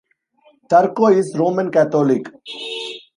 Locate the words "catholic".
1.69-2.25